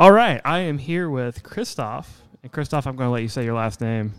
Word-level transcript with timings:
All 0.00 0.12
right, 0.12 0.40
I 0.46 0.60
am 0.60 0.78
here 0.78 1.10
with 1.10 1.42
Christoph. 1.42 2.22
And 2.42 2.50
Christoph, 2.50 2.86
I'm 2.86 2.96
going 2.96 3.08
to 3.08 3.12
let 3.12 3.20
you 3.20 3.28
say 3.28 3.44
your 3.44 3.52
last 3.52 3.82
name. 3.82 4.14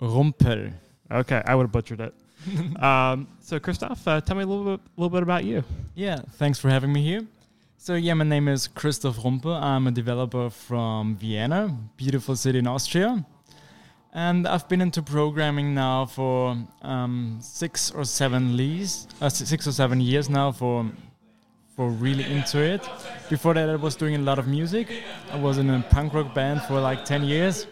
Rumpel. 0.00 0.72
Okay, 1.10 1.42
I 1.44 1.54
would 1.54 1.64
have 1.64 1.70
butchered 1.72 2.00
it. 2.00 2.14
um, 2.82 3.28
so, 3.40 3.60
Christoph, 3.60 4.08
uh, 4.08 4.22
tell 4.22 4.36
me 4.36 4.44
a 4.44 4.46
little 4.46 4.78
bit, 4.78 4.80
little 4.96 5.10
bit 5.10 5.22
about 5.22 5.44
you. 5.44 5.64
Yeah, 5.94 6.20
thanks 6.36 6.58
for 6.58 6.70
having 6.70 6.94
me 6.94 7.02
here. 7.02 7.26
So, 7.76 7.92
yeah, 7.92 8.14
my 8.14 8.24
name 8.24 8.48
is 8.48 8.68
Christoph 8.68 9.18
Rumpel. 9.18 9.60
I'm 9.60 9.86
a 9.86 9.90
developer 9.90 10.48
from 10.48 11.16
Vienna, 11.16 11.76
beautiful 11.98 12.34
city 12.34 12.60
in 12.60 12.66
Austria. 12.66 13.26
And 14.14 14.48
I've 14.48 14.66
been 14.66 14.80
into 14.80 15.02
programming 15.02 15.74
now 15.74 16.06
for 16.06 16.56
um, 16.80 17.36
six 17.42 17.90
or 17.90 18.06
seven 18.06 18.56
leads, 18.56 19.08
uh, 19.20 19.28
six 19.28 19.66
or 19.66 19.72
seven 19.72 20.00
years 20.00 20.30
now 20.30 20.52
for 20.52 20.90
for 21.76 21.90
really 21.90 22.24
into 22.24 22.58
it. 22.58 22.88
Before 23.28 23.52
that, 23.54 23.68
I 23.68 23.76
was 23.76 23.94
doing 23.96 24.14
a 24.14 24.18
lot 24.18 24.38
of 24.38 24.48
music. 24.48 24.88
I 25.30 25.36
was 25.36 25.58
in 25.58 25.68
a 25.68 25.84
punk 25.90 26.14
rock 26.14 26.34
band 26.34 26.62
for 26.62 26.80
like 26.80 27.04
10 27.04 27.24
years. 27.24 27.66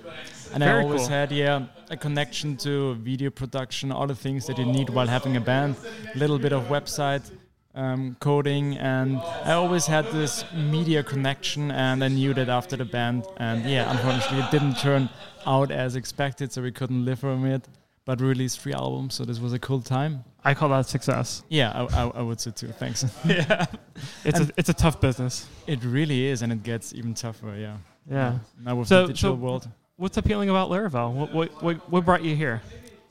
And 0.53 0.63
Very 0.63 0.81
I 0.81 0.85
always 0.85 1.01
cool. 1.03 1.09
had, 1.09 1.33
yeah, 1.33 1.65
a 1.91 1.97
connection 1.97 2.57
to 2.59 2.95
video 2.97 3.31
production, 3.31 3.91
all 3.91 4.07
the 4.07 4.15
things 4.15 4.47
that 4.47 4.59
you 4.59 4.67
need 4.67 4.91
while 4.91 5.07
having 5.07 5.37
a 5.37 5.41
band, 5.41 5.77
a 6.15 6.19
little 6.19 6.39
bit 6.39 6.53
of 6.53 6.65
website 6.65 7.29
um, 7.75 8.17
coding. 8.21 8.77
And 8.77 9.17
I 9.17 9.53
always 9.53 9.87
had 9.87 10.05
this 10.13 10.45
media 10.55 11.03
connection. 11.03 11.71
And 11.71 12.05
I 12.05 12.09
knew 12.09 12.35
that 12.35 12.51
after 12.51 12.77
the 12.77 12.85
band. 12.85 13.25
And 13.39 13.65
yeah, 13.65 13.91
unfortunately, 13.91 14.41
it 14.41 14.51
didn't 14.51 14.77
turn 14.77 15.09
out 15.47 15.71
as 15.71 15.97
expected. 15.97 16.53
So 16.53 16.61
we 16.61 16.73
couldn't 16.73 17.07
live 17.07 17.21
from 17.21 17.47
it. 17.47 17.67
But 18.07 18.21
we 18.21 18.27
released 18.27 18.61
three 18.61 18.75
albums. 18.75 19.15
So 19.15 19.25
this 19.25 19.39
was 19.41 19.53
a 19.55 19.59
cool 19.59 19.81
time. 19.81 20.25
I 20.45 20.53
call 20.53 20.69
that 20.71 20.87
success. 20.87 21.43
Yeah, 21.49 21.73
I, 21.73 22.03
I, 22.03 22.07
I 22.17 22.23
would 22.23 22.39
say 22.41 22.51
too. 22.51 22.69
Thanks. 22.69 23.05
yeah, 23.25 23.65
it's 24.25 24.41
a, 24.41 24.49
it's 24.57 24.69
a 24.69 24.75
tough 24.75 25.01
business. 25.01 25.47
It 25.67 25.83
really 25.85 26.27
is, 26.27 26.43
and 26.43 26.53
it 26.53 26.63
gets 26.63 26.93
even 26.95 27.15
tougher. 27.15 27.55
Yeah. 27.57 27.77
Yeah. 28.11 28.39
Now 28.63 28.77
with 28.77 28.89
So- 28.89 29.03
the 29.03 29.09
digital 29.09 29.37
so- 29.37 29.41
world. 29.41 29.69
What's 29.97 30.17
appealing 30.17 30.51
about 30.51 30.71
Laravel? 30.71 31.13
What, 31.13 31.33
what, 31.33 31.63
what, 31.63 31.77
what 31.91 32.05
brought 32.05 32.25
you 32.25 32.35
here? 32.35 32.61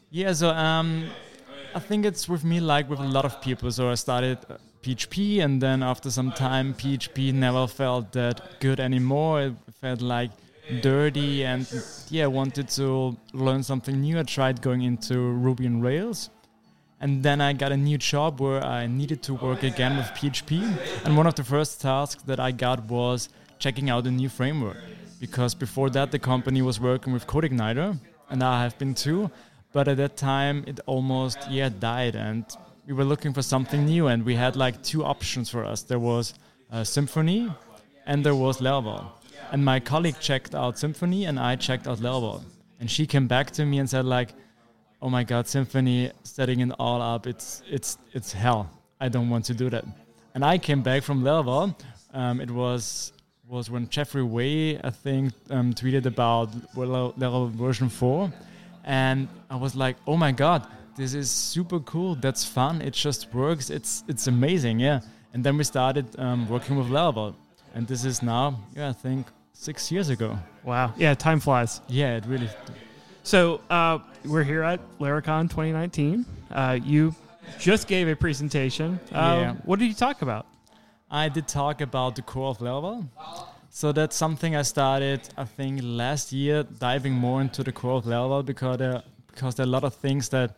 Yeah. 0.09 0.33
So 0.33 0.49
um, 0.49 1.09
I 1.73 1.80
think 1.80 2.05
it's 2.05 2.27
with 2.27 2.44
me 2.44 2.59
like 2.59 2.89
with 2.89 2.99
a 2.99 3.08
lot 3.08 3.23
of 3.23 3.41
people. 3.41 3.71
So 3.71 3.89
I 3.89 3.95
started 3.95 4.38
uh, 4.49 4.58
PHP, 4.81 5.41
and 5.41 5.61
then 5.61 5.81
after 5.81 6.11
some 6.11 6.33
time, 6.33 6.73
PHP 6.73 7.33
never 7.33 7.67
felt 7.67 8.11
that 8.11 8.59
good 8.59 8.81
anymore. 8.81 9.41
It 9.44 9.53
felt 9.80 10.02
like 10.02 10.31
dirty, 10.81 11.45
and 11.45 11.67
yeah, 12.09 12.28
wanted 12.28 12.69
to 12.69 13.17
learn 13.33 13.64
something 13.64 14.02
new. 14.02 14.19
I 14.19 14.23
tried 14.23 14.61
going 14.61 14.81
into 14.81 15.17
Ruby 15.17 15.66
and 15.66 15.83
Rails. 15.83 16.30
And 17.00 17.22
then 17.22 17.42
I 17.42 17.52
got 17.52 17.73
a 17.73 17.78
new 17.78 17.97
job 17.97 18.39
where 18.39 18.64
I 18.64 18.88
needed 18.88 19.22
to 19.23 19.33
work 19.33 19.64
again 19.64 19.97
with 19.97 20.05
PHP. 20.17 21.03
And 21.03 21.17
one 21.17 21.28
of 21.28 21.36
the 21.36 21.44
first 21.44 21.81
tasks 21.81 22.23
that 22.23 22.39
I 22.39 22.52
got 22.52 22.86
was 22.86 23.28
checking 23.59 23.89
out 23.89 24.08
a 24.08 24.11
new 24.11 24.30
framework. 24.30 24.78
Because 25.20 25.53
before 25.53 25.89
that, 25.89 26.11
the 26.11 26.20
company 26.20 26.61
was 26.61 26.80
working 26.80 27.11
with 27.11 27.27
CodeIgniter, 27.27 28.00
and 28.30 28.42
I 28.42 28.64
have 28.64 28.77
been 28.77 28.94
too. 28.94 29.30
But 29.73 29.88
at 29.88 29.98
that 29.98 30.16
time, 30.16 30.64
it 30.67 30.80
almost 30.86 31.39
yeah 31.50 31.70
died, 31.70 32.16
and 32.16 32.45
we 32.88 32.94
were 32.94 33.05
looking 33.05 33.33
for 33.33 33.42
something 33.42 33.86
new. 33.86 34.08
And 34.08 34.23
we 34.23 34.36
had 34.36 34.55
like 34.55 34.81
two 34.83 35.03
options 35.03 35.50
for 35.50 35.66
us. 35.66 35.81
There 35.83 36.00
was 36.00 36.33
uh, 36.72 36.81
Symfony, 36.81 37.53
and 38.05 38.25
there 38.25 38.36
was 38.36 38.59
Laravel. 38.59 39.11
And 39.53 39.63
my 39.63 39.79
colleague 39.79 40.19
checked 40.19 40.55
out 40.55 40.75
Symfony 40.75 41.29
and 41.29 41.39
I 41.39 41.55
checked 41.55 41.87
out 41.87 41.99
Laravel. 41.99 42.43
And 42.79 42.89
she 42.89 43.05
came 43.05 43.27
back 43.27 43.51
to 43.51 43.65
me 43.65 43.77
and 43.77 43.87
said 43.89 44.03
like, 44.03 44.33
oh 45.01 45.09
my 45.09 45.23
god 45.23 45.45
Symfony 45.45 46.11
setting 46.23 46.59
it 46.61 46.71
all 46.79 47.01
up 47.01 47.27
it's 47.27 47.61
it's 47.69 47.97
it's 48.13 48.33
hell. 48.33 48.69
I 48.99 49.09
don't 49.09 49.29
want 49.29 49.45
to 49.45 49.53
do 49.53 49.69
that. 49.69 49.85
And 50.33 50.43
i 50.43 50.57
came 50.57 50.81
back 50.81 51.03
from 51.03 51.23
laravel 51.23 51.75
um, 52.13 52.41
it 52.41 52.49
was 52.49 53.13
was 53.47 53.69
when 53.69 53.87
jeffrey 53.89 54.23
way 54.23 54.79
i 54.79 54.89
think 54.89 55.31
um, 55.51 55.73
tweeted 55.73 56.05
about 56.07 56.47
Laravel 56.75 57.51
version 57.51 57.87
4 57.87 58.33
and 58.85 59.27
i 59.51 59.55
was 59.55 59.75
like 59.75 59.95
oh 60.07 60.17
my 60.17 60.31
god 60.31 60.65
this 60.95 61.15
is 61.15 61.31
super 61.31 61.79
cool. 61.79 62.13
That's 62.13 62.45
fun. 62.45 62.80
It 62.80 62.93
just 62.93 63.33
works. 63.33 63.71
It's 63.71 64.03
it's 64.08 64.27
amazing. 64.27 64.80
Yeah. 64.80 64.99
And 65.33 65.43
then 65.43 65.58
we 65.58 65.63
started 65.63 66.05
um, 66.19 66.47
working 66.47 66.75
with 66.77 66.87
laravel 66.89 67.33
and 67.73 67.87
this 67.87 68.05
is 68.05 68.21
now 68.21 68.59
yeah 68.75 68.89
i 68.89 68.93
think 68.93 69.27
six 69.53 69.91
years 69.91 70.09
ago 70.09 70.37
Wow. 70.64 70.93
Yeah, 70.97 71.14
time 71.14 71.39
flies. 71.39 71.81
yeah 71.87 72.17
it 72.17 72.25
really 72.25 72.49
So 73.23 73.61
uh, 73.69 73.99
we're 74.25 74.43
here 74.43 74.64
at 74.64 74.80
Laracon 74.99 75.49
2019. 75.49 76.25
Uh, 76.52 76.77
you 76.83 77.15
just 77.59 77.87
gave 77.87 78.08
a 78.09 78.15
presentation. 78.15 78.99
Uh, 79.11 79.37
Yeah. 79.42 79.53
What 79.65 79.80
did 79.80 79.87
you 79.87 79.93
talk 79.95 80.21
about? 80.21 80.45
I 81.09 81.30
did 81.30 81.47
talk 81.47 81.80
about 81.81 82.15
the 82.15 82.21
core 82.21 82.49
of 82.49 82.58
Laravel. 82.59 83.08
So 83.69 83.92
that's 83.93 84.15
something 84.15 84.55
I 84.55 84.63
started, 84.63 85.21
I 85.37 85.45
think, 85.45 85.80
last 85.83 86.31
year, 86.33 86.63
diving 86.63 87.13
more 87.13 87.39
into 87.42 87.63
the 87.63 87.71
core 87.71 87.97
of 87.97 88.05
Laravel 88.05 88.43
because 88.45 88.77
there, 88.77 89.02
because 89.27 89.55
there 89.55 89.65
are 89.65 89.69
a 89.69 89.75
lot 89.77 89.83
of 89.83 89.93
things 89.95 90.30
that 90.30 90.49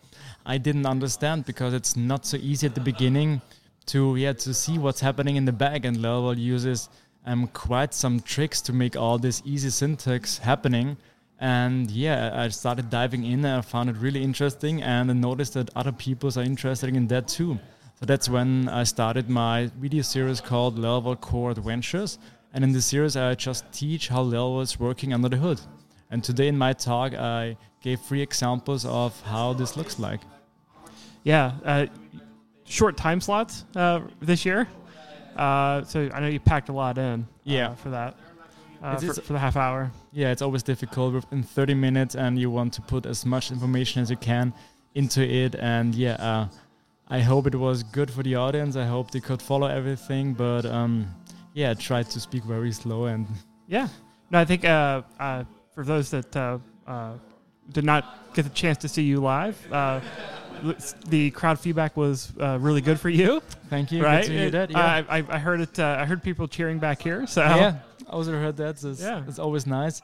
I 0.46 0.58
didn't 0.58 0.86
understand 0.86 1.46
because 1.46 1.74
it's 1.74 1.96
not 1.96 2.26
so 2.26 2.38
easy 2.38 2.66
at 2.68 2.74
the 2.76 2.82
beginning 2.82 3.42
to 3.88 4.16
yeah 4.16 4.34
to 4.34 4.52
see 4.54 4.80
what's 4.80 5.02
happening 5.02 5.36
in 5.36 5.46
the 5.46 5.52
back. 5.66 5.86
And 5.86 5.98
Laravel 5.98 6.38
uses 6.38 6.90
um, 7.26 7.48
quite 7.48 7.94
some 7.94 8.20
tricks 8.20 8.62
to 8.62 8.74
make 8.74 8.96
all 8.96 9.18
this 9.18 9.42
easy 9.46 9.70
syntax 9.70 10.38
happening. 10.38 10.98
And 11.40 11.92
yeah, 11.92 12.32
I 12.34 12.48
started 12.50 12.90
diving 12.90 13.26
in 13.26 13.44
and 13.46 13.58
I 13.58 13.62
found 13.62 13.90
it 13.90 13.98
really 13.98 14.24
interesting 14.24 14.82
and 14.82 15.12
I 15.12 15.14
noticed 15.14 15.54
that 15.56 15.70
other 15.76 15.92
people 15.92 16.32
are 16.38 16.44
interested 16.44 16.96
in 16.96 17.08
that 17.08 17.28
too. 17.28 17.60
So 18.00 18.06
that's 18.06 18.30
when 18.30 18.70
I 18.70 18.84
started 18.84 19.30
my 19.30 19.70
video 19.80 20.02
series 20.02 20.42
called 20.42 20.78
Laravel 20.78 21.20
Core 21.20 21.52
Adventures. 21.52 22.20
And 22.54 22.64
in 22.64 22.72
this 22.72 22.86
series, 22.86 23.18
I 23.18 23.36
just 23.36 23.70
teach 23.74 24.08
how 24.08 24.24
Laravel 24.24 24.62
is 24.62 24.80
working 24.80 25.14
under 25.14 25.30
the 25.30 25.38
hood. 25.38 25.60
And 26.12 26.24
today 26.24 26.48
in 26.48 26.58
my 26.58 26.74
talk, 26.74 27.14
I 27.14 27.58
gave 27.82 28.00
three 28.02 28.22
examples 28.22 28.86
of 28.86 29.20
how 29.22 29.54
this 29.54 29.76
looks 29.76 30.00
like. 30.00 30.22
Yeah, 31.24 31.54
uh, 31.66 31.88
short 32.66 32.96
time 32.98 33.20
slots 33.20 33.66
uh, 33.76 34.02
this 34.22 34.46
year. 34.46 34.68
Uh, 35.36 35.84
so 35.84 36.10
I 36.14 36.20
know 36.20 36.28
you 36.28 36.40
packed 36.40 36.70
a 36.70 36.74
lot 36.74 36.98
in. 36.98 37.22
uh, 37.22 37.26
Yeah. 37.44 37.76
for 37.76 37.90
that. 37.90 38.16
Uh, 38.84 38.98
for, 38.98 39.14
for 39.22 39.34
the 39.34 39.40
half 39.40 39.56
hour. 39.58 39.92
Yeah, 40.12 40.32
it's 40.32 40.42
always 40.42 40.62
difficult 40.64 41.14
within 41.14 41.44
30 41.44 41.74
minutes, 41.74 42.16
and 42.16 42.38
you 42.38 42.52
want 42.52 42.74
to 42.74 42.82
put 42.82 43.06
as 43.06 43.26
much 43.26 43.52
information 43.52 44.02
as 44.02 44.10
you 44.12 44.18
can 44.18 44.54
into 44.94 45.22
it. 45.22 45.56
And 45.56 45.96
yeah, 45.96 46.14
uh, 46.16 46.48
I 47.08 47.20
hope 47.20 47.48
it 47.48 47.56
was 47.56 47.84
good 47.84 48.12
for 48.12 48.22
the 48.24 48.36
audience. 48.36 48.76
I 48.76 48.86
hope 48.86 49.12
they 49.12 49.20
could 49.22 49.42
follow 49.42 49.68
everything. 49.68 50.34
But 50.34 50.66
um, 50.66 51.08
yeah, 51.54 51.72
I 51.72 51.74
tried 51.74 52.10
to 52.12 52.20
speak 52.20 52.44
very 52.44 52.72
slow 52.72 53.06
and 53.06 53.28
Yeah. 53.68 53.88
No, 54.30 54.40
I 54.40 54.46
think 54.46 54.64
uh, 54.66 55.02
uh, 55.20 55.44
for 55.74 55.84
those 55.84 56.12
that 56.12 56.36
uh, 56.36 56.60
uh, 56.86 57.14
did 57.72 57.86
not 57.86 58.34
get 58.36 58.44
the 58.44 58.50
chance 58.50 58.78
to 58.80 58.88
see 58.88 59.04
you 59.04 59.20
live, 59.20 59.58
uh, 59.72 60.00
the 61.10 61.32
crowd 61.32 61.60
feedback 61.60 61.96
was 61.98 62.32
uh, 62.40 62.58
really 62.60 62.82
good 62.82 63.00
for 63.00 63.10
you, 63.10 63.42
thank 63.70 63.92
you. 63.92 64.04
right? 64.04 64.22
Good 64.28 64.52
to 64.52 64.58
hear 64.58 64.68
Yeah. 64.70 65.06
I, 65.10 65.20
I, 65.20 65.24
I 65.30 65.40
heard 65.40 65.62
it. 65.62 65.80
Uh, 65.80 65.98
I 66.00 66.06
heard 66.06 66.22
people 66.24 66.48
cheering 66.48 66.80
back 66.80 67.02
here. 67.02 67.26
So 67.28 67.42
yeah, 67.42 67.80
I 68.08 68.12
also 68.12 68.32
heard 68.32 68.58
that. 68.58 68.80
So 68.80 68.92
it's, 68.92 69.02
Yeah. 69.02 69.24
it's 69.28 69.40
always 69.40 69.66
nice. 69.68 70.02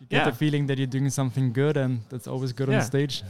You 0.00 0.06
get 0.08 0.18
Yeah. 0.18 0.30
the 0.30 0.36
feeling 0.36 0.66
that 0.68 0.78
you're 0.78 0.86
doing 0.86 1.10
something 1.10 1.52
good, 1.52 1.76
and 1.76 2.00
that's 2.08 2.26
always 2.28 2.52
good 2.52 2.68
Yeah. 2.68 2.76
on 2.78 2.82
stage. 2.82 3.22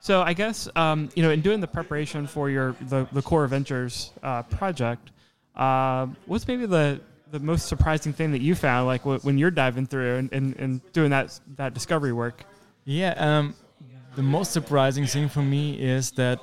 So 0.00 0.22
I 0.22 0.32
guess 0.32 0.68
um, 0.76 1.08
you 1.14 1.22
know, 1.22 1.30
in 1.30 1.40
doing 1.40 1.60
the 1.60 1.66
preparation 1.68 2.26
for 2.26 2.48
your 2.50 2.74
the, 2.88 3.06
the 3.12 3.22
Core 3.22 3.44
Adventures 3.44 4.12
uh, 4.22 4.42
project, 4.44 5.10
uh, 5.56 6.06
what's 6.26 6.46
maybe 6.46 6.66
the 6.66 7.00
the 7.30 7.40
most 7.40 7.66
surprising 7.68 8.12
thing 8.14 8.32
that 8.32 8.40
you 8.40 8.54
found, 8.54 8.86
like 8.86 9.02
w- 9.02 9.20
when 9.20 9.36
you're 9.36 9.50
diving 9.50 9.86
through 9.86 10.16
and, 10.16 10.32
and, 10.32 10.56
and 10.56 10.92
doing 10.92 11.10
that 11.10 11.38
that 11.56 11.74
discovery 11.74 12.12
work? 12.12 12.44
Yeah, 12.84 13.12
um, 13.18 13.54
the 14.18 14.30
most 14.38 14.50
surprising 14.50 15.06
thing 15.06 15.28
for 15.28 15.42
me 15.42 15.64
is 15.80 16.10
that 16.22 16.40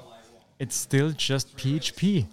it's 0.59 0.77
still 0.77 1.11
just 1.11 1.57
PHP. 1.57 2.25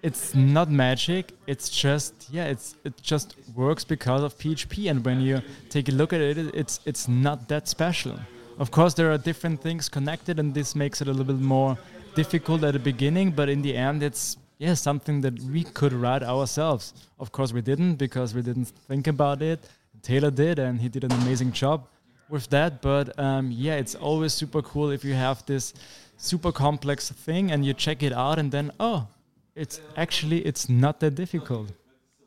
It's 0.00 0.32
not 0.32 0.70
magic. 0.70 1.32
It's 1.48 1.68
just 1.68 2.14
yeah, 2.30 2.44
it's 2.44 2.76
it 2.84 2.94
just 3.02 3.34
works 3.56 3.82
because 3.82 4.22
of 4.22 4.38
PHP. 4.38 4.88
And 4.90 5.04
when 5.04 5.20
you 5.20 5.42
take 5.70 5.88
a 5.88 5.92
look 6.00 6.12
at 6.12 6.20
it, 6.20 6.38
it's 6.54 6.78
it's 6.84 7.08
not 7.08 7.48
that 7.48 7.66
special. 7.66 8.16
Of 8.62 8.70
course, 8.70 8.94
there 8.94 9.10
are 9.10 9.18
different 9.18 9.60
things 9.60 9.88
connected, 9.88 10.38
and 10.38 10.54
this 10.54 10.76
makes 10.76 11.02
it 11.02 11.08
a 11.08 11.10
little 11.10 11.32
bit 11.34 11.44
more 11.56 11.76
difficult 12.14 12.62
at 12.62 12.74
the 12.74 12.84
beginning. 12.92 13.32
But 13.32 13.48
in 13.48 13.60
the 13.60 13.74
end, 13.74 14.04
it's 14.04 14.36
yeah 14.58 14.74
something 14.74 15.20
that 15.22 15.36
we 15.54 15.64
could 15.64 15.92
write 15.92 16.22
ourselves. 16.22 16.94
Of 17.18 17.32
course, 17.32 17.52
we 17.52 17.62
didn't 17.70 17.96
because 17.96 18.34
we 18.34 18.42
didn't 18.42 18.70
think 18.88 19.08
about 19.08 19.42
it. 19.42 19.58
Taylor 20.02 20.30
did, 20.30 20.60
and 20.60 20.80
he 20.80 20.88
did 20.88 21.02
an 21.02 21.12
amazing 21.22 21.50
job 21.50 21.88
with 22.28 22.48
that. 22.50 22.82
But 22.82 23.18
um, 23.18 23.50
yeah, 23.50 23.74
it's 23.74 23.94
always 23.94 24.32
super 24.32 24.62
cool 24.62 24.90
if 24.90 25.04
you 25.04 25.14
have 25.14 25.44
this 25.46 25.74
super 26.16 26.52
complex 26.52 27.10
thing 27.10 27.50
and 27.50 27.64
you 27.64 27.74
check 27.74 28.02
it 28.02 28.12
out, 28.12 28.38
and 28.38 28.50
then 28.50 28.70
oh, 28.80 29.06
it's 29.54 29.80
actually 29.96 30.40
it's 30.46 30.68
not 30.68 31.00
that 31.00 31.14
difficult. 31.14 31.72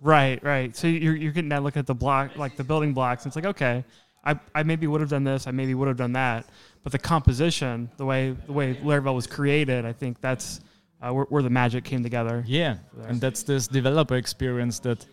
Right, 0.01 0.41
right. 0.43 0.75
So 0.75 0.87
you're 0.87 1.15
you're 1.15 1.31
getting 1.31 1.49
that 1.49 1.63
look 1.63 1.77
at 1.77 1.87
the 1.87 1.95
block, 1.95 2.37
like 2.37 2.55
the 2.55 2.63
building 2.63 2.93
blocks. 2.93 3.23
And 3.23 3.29
it's 3.29 3.35
like, 3.35 3.45
okay, 3.45 3.83
I, 4.23 4.39
I 4.53 4.63
maybe 4.63 4.87
would 4.87 5.01
have 5.01 5.09
done 5.09 5.23
this, 5.23 5.47
I 5.47 5.51
maybe 5.51 5.73
would 5.73 5.87
have 5.87 5.97
done 5.97 6.13
that, 6.13 6.45
but 6.83 6.91
the 6.91 6.99
composition, 6.99 7.89
the 7.97 8.05
way 8.05 8.35
the 8.45 8.53
way 8.53 8.75
Laravel 8.75 9.15
was 9.15 9.25
created, 9.25 9.85
I 9.85 9.93
think 9.93 10.19
that's 10.21 10.59
uh, 11.01 11.11
where, 11.11 11.25
where 11.25 11.43
the 11.43 11.49
magic 11.49 11.83
came 11.85 12.03
together. 12.03 12.43
Yeah, 12.45 12.77
and 13.07 13.21
that's 13.21 13.43
this 13.43 13.67
developer 13.67 14.15
experience 14.15 14.79
that 14.79 15.05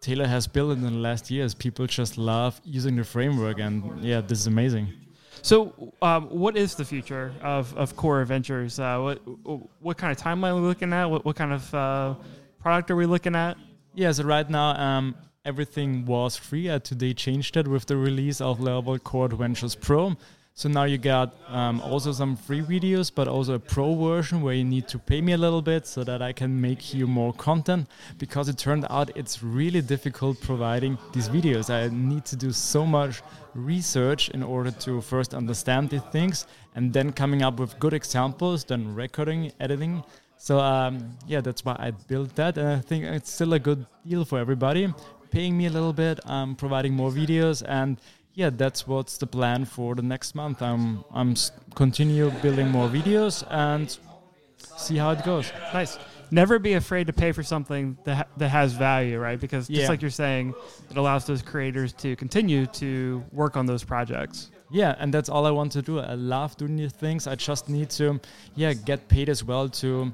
Taylor 0.00 0.26
has 0.26 0.46
built 0.46 0.72
in 0.72 0.82
the 0.82 0.90
last 0.90 1.30
years. 1.30 1.54
People 1.54 1.86
just 1.86 2.18
love 2.18 2.60
using 2.64 2.96
the 2.96 3.04
framework, 3.04 3.58
and 3.58 4.02
yeah, 4.02 4.20
this 4.20 4.38
is 4.40 4.46
amazing. 4.46 4.88
So, 5.42 5.92
um, 6.02 6.26
what 6.28 6.56
is 6.56 6.74
the 6.74 6.84
future 6.84 7.32
of, 7.42 7.76
of 7.76 7.96
Core 7.96 8.20
Adventures? 8.20 8.78
Uh, 8.78 8.98
what 8.98 9.20
what 9.80 9.96
kind 9.96 10.10
of 10.10 10.18
timeline 10.18 10.52
are 10.52 10.56
we 10.56 10.60
looking 10.62 10.92
at? 10.92 11.06
What, 11.06 11.24
what 11.24 11.36
kind 11.36 11.52
of 11.52 11.74
uh, 11.74 12.14
product 12.60 12.90
are 12.90 12.96
we 12.96 13.06
looking 13.06 13.34
at? 13.34 13.56
Yeah, 13.94 14.12
so 14.12 14.24
right 14.24 14.48
now, 14.48 14.70
um, 14.70 15.14
everything 15.44 16.06
was 16.06 16.36
free. 16.36 16.68
Uh, 16.68 16.78
today 16.78 17.14
changed 17.14 17.56
it 17.56 17.66
with 17.68 17.86
the 17.86 17.96
release 17.96 18.40
of 18.40 18.58
Laravel 18.58 19.02
Core 19.02 19.26
Adventures 19.26 19.74
Pro. 19.74 20.16
So 20.58 20.68
now 20.68 20.82
you 20.82 20.98
got 20.98 21.36
um, 21.46 21.80
also 21.82 22.10
some 22.10 22.34
free 22.34 22.62
videos, 22.62 23.12
but 23.14 23.28
also 23.28 23.54
a 23.54 23.60
pro 23.60 23.94
version 23.94 24.42
where 24.42 24.54
you 24.54 24.64
need 24.64 24.88
to 24.88 24.98
pay 24.98 25.20
me 25.20 25.34
a 25.34 25.38
little 25.38 25.62
bit 25.62 25.86
so 25.86 26.02
that 26.02 26.20
I 26.20 26.32
can 26.32 26.60
make 26.60 26.92
you 26.92 27.06
more 27.06 27.32
content. 27.32 27.86
Because 28.18 28.48
it 28.48 28.58
turned 28.58 28.84
out 28.90 29.16
it's 29.16 29.40
really 29.40 29.80
difficult 29.80 30.40
providing 30.40 30.98
these 31.12 31.28
videos. 31.28 31.70
I 31.70 31.94
need 31.94 32.24
to 32.24 32.34
do 32.34 32.50
so 32.50 32.84
much 32.84 33.22
research 33.54 34.30
in 34.30 34.42
order 34.42 34.72
to 34.72 35.00
first 35.00 35.32
understand 35.32 35.90
the 35.90 36.00
things 36.00 36.48
and 36.74 36.92
then 36.92 37.12
coming 37.12 37.42
up 37.42 37.60
with 37.60 37.78
good 37.78 37.92
examples, 37.92 38.64
then 38.64 38.96
recording, 38.96 39.52
editing. 39.60 40.02
So 40.38 40.58
um, 40.58 41.16
yeah, 41.28 41.40
that's 41.40 41.64
why 41.64 41.76
I 41.78 41.92
built 41.92 42.34
that, 42.34 42.58
and 42.58 42.68
I 42.68 42.80
think 42.80 43.04
it's 43.04 43.30
still 43.30 43.52
a 43.52 43.60
good 43.60 43.86
deal 44.04 44.24
for 44.24 44.40
everybody. 44.40 44.92
Paying 45.30 45.56
me 45.56 45.66
a 45.66 45.70
little 45.70 45.92
bit, 45.92 46.18
um, 46.24 46.56
providing 46.56 46.94
more 46.94 47.10
videos, 47.10 47.62
and 47.68 48.00
yeah, 48.38 48.50
that's 48.62 48.86
what's 48.86 49.18
the 49.18 49.26
plan 49.26 49.64
for 49.64 49.94
the 49.96 50.02
next 50.14 50.34
month. 50.36 50.62
I'm 50.62 51.04
I'm 51.12 51.34
continue 51.74 52.30
building 52.44 52.68
more 52.68 52.88
videos 52.88 53.36
and 53.50 53.86
see 54.84 54.96
how 54.96 55.10
it 55.10 55.24
goes. 55.24 55.46
Nice. 55.74 55.98
Never 56.30 56.58
be 56.60 56.74
afraid 56.74 57.06
to 57.08 57.12
pay 57.12 57.32
for 57.32 57.42
something 57.42 57.84
that 58.04 58.14
ha- 58.20 58.30
that 58.36 58.50
has 58.50 58.74
value, 58.74 59.18
right? 59.18 59.40
Because 59.40 59.66
just 59.66 59.80
Yeah. 59.82 59.88
like 59.88 60.02
you're 60.02 60.18
saying, 60.26 60.54
it 60.90 60.96
allows 60.96 61.24
those 61.30 61.42
creators 61.42 61.92
to 62.04 62.14
continue 62.16 62.66
to 62.82 63.24
work 63.32 63.56
on 63.56 63.66
those 63.66 63.82
projects. 63.84 64.50
Yeah, 64.70 64.94
and 65.00 65.12
that's 65.14 65.28
all 65.28 65.44
I 65.46 65.50
want 65.50 65.72
to 65.72 65.82
do. 65.82 65.98
I 65.98 66.14
love 66.14 66.56
doing 66.56 66.76
these 66.76 66.92
things. 67.04 67.26
I 67.26 67.34
just 67.34 67.68
need 67.68 67.88
to, 67.98 68.20
yeah, 68.54 68.72
get 68.90 69.08
paid 69.08 69.28
as 69.28 69.42
well 69.42 69.68
to 69.82 70.12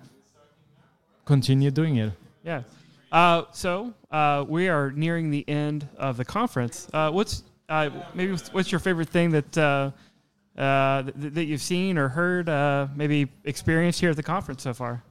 continue 1.27 1.71
doing 1.71 1.97
it. 1.97 2.13
Yeah. 2.43 2.63
Uh, 3.13 3.43
so 3.53 3.93
uh, 4.11 4.45
we 4.49 4.69
are 4.69 4.93
nearing 4.93 5.31
the 5.31 5.45
end 5.49 5.87
of 5.99 6.17
the 6.17 6.25
conference. 6.25 6.89
Uh, 6.93 7.11
what's 7.11 7.43
uh, 7.69 7.91
maybe 8.15 8.33
what's- 8.53 8.71
your 8.73 8.79
favorite 8.79 9.09
thing 9.09 9.31
that 9.31 9.59
uh, 9.59 9.91
uh, 10.57 11.03
th- 11.03 11.35
that 11.35 11.45
you've 11.45 11.63
seen 11.63 11.99
or 11.99 12.09
heard, 12.09 12.49
uh, 12.49 12.87
maybe 12.95 13.29
experienced 13.45 14.01
here 14.01 14.11
at 14.11 14.17
the 14.17 14.23
conference 14.23 14.63
so 14.63 14.73
far? 14.75 15.03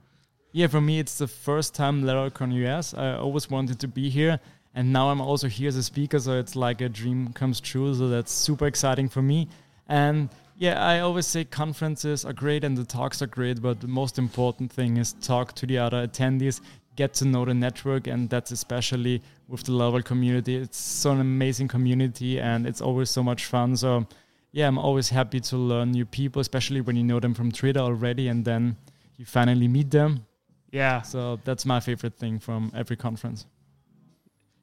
Yeah, 0.52 0.68
for 0.68 0.80
me, 0.82 1.00
it's 1.00 1.18
the 1.18 1.28
first 1.28 1.74
time 1.74 2.04
LaraCon 2.04 2.54
US. 2.66 2.94
I 2.94 3.16
always 3.16 3.50
wanted 3.50 3.80
to 3.80 3.88
be 3.88 4.10
here, 4.10 4.40
and 4.76 4.94
now 4.94 5.10
I'm 5.10 5.20
also 5.20 5.48
here 5.48 5.68
as 5.68 5.76
a 5.76 5.84
speaker, 5.84 6.20
so 6.20 6.34
it's 6.40 6.56
like 6.56 6.80
a 6.82 6.90
dream 6.90 7.34
comes 7.34 7.60
true. 7.60 7.94
So 7.96 8.08
that's 8.08 8.32
super 8.32 8.68
exciting 8.68 9.10
for 9.10 9.22
me. 9.22 9.48
And 9.88 10.30
yeah, 10.58 10.82
I 10.82 11.00
always 11.00 11.26
say 11.28 11.44
conferences 11.44 12.24
are 12.24 12.34
great 12.34 12.64
and 12.64 12.78
the 12.78 12.86
talks 12.86 13.22
are 13.22 13.28
great, 13.28 13.62
but 13.62 13.82
the 13.82 13.88
most 13.88 14.18
important 14.20 14.72
thing 14.72 14.98
is 14.98 15.14
talk 15.14 15.54
to 15.56 15.66
the 15.66 15.80
other 15.80 16.08
attendees, 16.08 16.62
get 16.96 17.14
to 17.16 17.26
know 17.26 17.46
the 17.46 17.54
network, 17.54 18.08
and 18.08 18.30
that's 18.30 18.52
especially 18.52 19.22
with 19.48 19.64
the 19.64 19.72
Laravel 19.72 20.04
community. 20.06 20.56
It's 20.56 20.78
so 20.78 21.12
an 21.12 21.20
amazing 21.22 21.68
community, 21.68 22.40
and 22.40 22.66
it's 22.68 22.82
always 22.82 23.10
so 23.10 23.24
much 23.24 23.46
fun. 23.46 23.76
So 23.78 24.06
yeah, 24.52 24.68
I'm 24.68 24.78
always 24.78 25.10
happy 25.10 25.40
to 25.40 25.58
learn 25.58 25.92
new 25.92 26.06
people, 26.06 26.40
especially 26.40 26.82
when 26.82 26.96
you 26.96 27.04
know 27.04 27.20
them 27.20 27.34
from 27.34 27.52
Twitter 27.52 27.80
already, 27.80 28.28
and 28.28 28.46
then 28.46 28.78
you 29.18 29.26
finally 29.26 29.68
meet 29.68 29.90
them. 29.92 30.26
Yeah, 30.72 31.02
So 31.04 31.40
that's 31.44 31.66
my 31.66 31.80
favorite 31.80 32.16
thing 32.16 32.40
from 32.40 32.72
every 32.76 32.96
conference. 32.96 33.46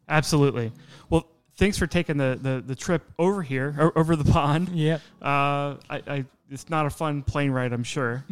absolutely. 0.08 0.72
Well, 1.08 1.26
thanks 1.56 1.78
for 1.78 1.86
taking 1.86 2.16
the, 2.16 2.38
the, 2.40 2.62
the 2.66 2.74
trip 2.74 3.02
over 3.18 3.42
here, 3.42 3.92
over 3.94 4.16
the 4.16 4.24
pond. 4.24 4.70
Yeah. 4.70 4.96
Uh, 5.22 5.76
I, 5.88 6.02
I, 6.06 6.24
it's 6.50 6.68
not 6.68 6.86
a 6.86 6.90
fun 6.90 7.22
plane 7.22 7.50
ride, 7.52 7.72
I'm 7.72 7.84
sure. 7.84 8.24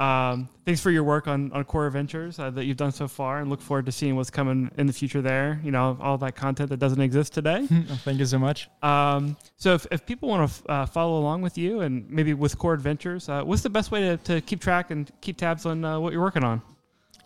Um, 0.00 0.48
thanks 0.64 0.80
for 0.80 0.90
your 0.90 1.04
work 1.04 1.28
on, 1.28 1.52
on 1.52 1.62
Core 1.64 1.86
Adventures 1.86 2.38
uh, 2.38 2.48
that 2.50 2.64
you've 2.64 2.78
done 2.78 2.90
so 2.90 3.06
far, 3.06 3.40
and 3.40 3.50
look 3.50 3.60
forward 3.60 3.84
to 3.84 3.92
seeing 3.92 4.16
what's 4.16 4.30
coming 4.30 4.70
in 4.78 4.86
the 4.86 4.94
future 4.94 5.20
there. 5.20 5.60
You 5.62 5.72
know, 5.72 5.98
all 6.00 6.16
that 6.18 6.34
content 6.34 6.70
that 6.70 6.78
doesn't 6.78 7.02
exist 7.02 7.34
today. 7.34 7.66
Thank 8.04 8.18
you 8.18 8.24
so 8.24 8.38
much. 8.38 8.70
Um, 8.82 9.36
so, 9.58 9.74
if, 9.74 9.86
if 9.90 10.06
people 10.06 10.30
want 10.30 10.50
to 10.50 10.70
uh, 10.70 10.86
follow 10.86 11.18
along 11.18 11.42
with 11.42 11.58
you 11.58 11.82
and 11.82 12.08
maybe 12.08 12.32
with 12.32 12.56
Core 12.56 12.72
Adventures, 12.72 13.28
uh, 13.28 13.42
what's 13.42 13.62
the 13.62 13.68
best 13.68 13.90
way 13.90 14.00
to, 14.00 14.16
to 14.16 14.40
keep 14.40 14.60
track 14.62 14.90
and 14.90 15.10
keep 15.20 15.36
tabs 15.36 15.66
on 15.66 15.84
uh, 15.84 16.00
what 16.00 16.14
you're 16.14 16.22
working 16.22 16.44
on? 16.44 16.62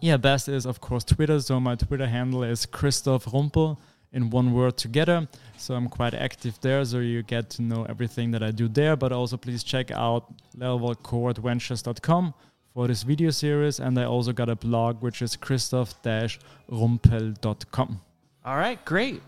Yeah, 0.01 0.17
best 0.17 0.49
is 0.49 0.67
of 0.67 0.81
course 0.81 1.05
Twitter. 1.05 1.41
So 1.41 1.61
my 1.61 1.77
Twitter 1.77 2.09
handle 2.09 2.43
is 2.43 2.67
Christoph 2.67 3.27
Rumpel 3.27 3.79
in 4.13 4.31
one 4.31 4.53
word 4.53 4.77
together. 4.77 5.29
So 5.59 5.75
I'm 5.75 5.89
quite 5.89 6.13
active 6.13 6.59
there. 6.61 6.85
So 6.85 6.99
you 6.99 7.23
get 7.23 7.51
to 7.51 7.63
know 7.63 7.85
everything 7.89 8.33
that 8.33 8.43
I 8.43 8.51
do 8.51 8.67
there. 8.67 8.97
But 8.97 9.13
also 9.13 9.37
please 9.37 9.63
check 9.63 9.93
out 9.93 10.35
laravelcoreadventures.com 10.59 12.35
for 12.75 12.89
this 12.89 13.05
video 13.05 13.31
series. 13.31 13.81
And 13.81 13.99
I 13.99 14.05
also 14.05 14.33
got 14.33 14.51
a 14.51 14.57
blog 14.57 15.01
which 15.01 15.23
is 15.23 15.37
christoph-rumpel.com. 15.37 18.01
All 18.45 18.57
right, 18.57 18.85
great. 18.85 19.23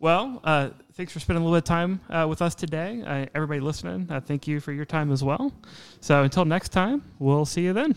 Well, 0.00 0.40
uh, 0.44 0.68
thanks 0.92 1.12
for 1.12 1.18
spending 1.20 1.42
a 1.42 1.44
little 1.44 1.56
bit 1.56 1.64
of 1.64 1.68
time 1.68 2.00
uh, 2.10 2.26
with 2.28 2.42
us 2.42 2.54
today. 2.54 3.02
Uh, 3.04 3.26
everybody 3.34 3.58
listening, 3.60 4.06
uh, 4.10 4.20
thank 4.20 4.46
you 4.46 4.60
for 4.60 4.72
your 4.72 4.84
time 4.84 5.10
as 5.10 5.24
well. 5.24 5.52
So, 6.00 6.22
until 6.22 6.44
next 6.44 6.68
time, 6.68 7.02
we'll 7.18 7.46
see 7.46 7.62
you 7.62 7.72
then. 7.72 7.96